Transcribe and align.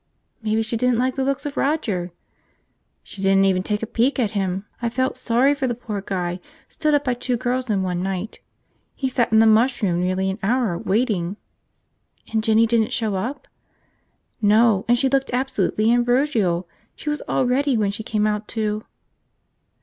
"Maybe 0.41 0.63
she 0.63 0.77
didn't 0.77 0.97
like 0.97 1.15
the 1.15 1.23
looks 1.23 1.45
of 1.45 1.55
Roger." 1.55 2.11
"She 3.03 3.21
didn't 3.21 3.45
even 3.45 3.61
take 3.61 3.83
a 3.83 3.85
peek 3.85 4.17
at 4.17 4.31
him. 4.31 4.65
I 4.81 4.89
felt 4.89 5.15
sorry 5.15 5.53
for 5.53 5.67
the 5.67 5.75
poor 5.75 6.01
guy, 6.01 6.39
stood 6.69 6.95
up 6.95 7.03
by 7.03 7.13
two 7.13 7.37
girls 7.37 7.69
in 7.69 7.83
one 7.83 8.01
night. 8.01 8.39
He 8.95 9.07
sat 9.07 9.31
in 9.31 9.37
the 9.37 9.45
mush 9.45 9.83
room 9.83 9.99
nearly 10.01 10.31
an 10.31 10.39
hour, 10.41 10.75
waiting." 10.75 11.37
"And 12.33 12.43
Jinny 12.43 12.65
didn't 12.65 12.93
show 12.93 13.13
up?" 13.13 13.47
"No. 14.41 14.85
And 14.87 14.97
she 14.97 15.07
looked 15.07 15.29
absolutely 15.33 15.91
ambrosial. 15.91 16.67
She 16.95 17.11
was 17.11 17.21
all 17.27 17.45
ready 17.45 17.77
when 17.77 17.91
she 17.91 18.01
came 18.01 18.25
out 18.25 18.47
to. 18.47 18.83